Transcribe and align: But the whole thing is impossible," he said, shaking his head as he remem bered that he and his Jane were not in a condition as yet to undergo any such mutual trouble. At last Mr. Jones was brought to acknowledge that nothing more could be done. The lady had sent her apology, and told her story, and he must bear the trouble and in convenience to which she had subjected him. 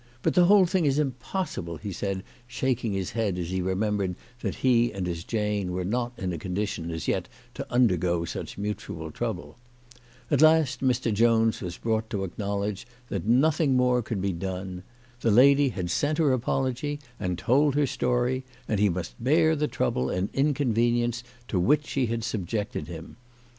But 0.23 0.33
the 0.33 0.45
whole 0.45 0.65
thing 0.65 0.85
is 0.85 0.97
impossible," 0.97 1.77
he 1.77 1.91
said, 1.93 2.23
shaking 2.47 2.93
his 2.93 3.11
head 3.11 3.37
as 3.37 3.51
he 3.51 3.61
remem 3.61 3.97
bered 3.97 4.15
that 4.39 4.55
he 4.65 4.91
and 4.91 5.05
his 5.05 5.23
Jane 5.23 5.73
were 5.73 5.85
not 5.85 6.11
in 6.17 6.33
a 6.33 6.39
condition 6.39 6.89
as 6.89 7.07
yet 7.07 7.29
to 7.53 7.71
undergo 7.71 8.21
any 8.21 8.25
such 8.25 8.57
mutual 8.57 9.11
trouble. 9.11 9.57
At 10.31 10.41
last 10.41 10.81
Mr. 10.81 11.13
Jones 11.13 11.61
was 11.61 11.77
brought 11.77 12.09
to 12.09 12.23
acknowledge 12.23 12.87
that 13.09 13.27
nothing 13.27 13.75
more 13.77 14.01
could 14.01 14.21
be 14.23 14.33
done. 14.33 14.81
The 15.19 15.29
lady 15.29 15.69
had 15.69 15.91
sent 15.91 16.17
her 16.17 16.33
apology, 16.33 16.97
and 17.19 17.37
told 17.37 17.75
her 17.75 17.85
story, 17.85 18.43
and 18.67 18.79
he 18.79 18.89
must 18.89 19.23
bear 19.23 19.55
the 19.55 19.67
trouble 19.67 20.09
and 20.09 20.29
in 20.33 20.55
convenience 20.55 21.23
to 21.47 21.59
which 21.59 21.85
she 21.85 22.07
had 22.07 22.23
subjected 22.23 22.87
him. 22.87 23.17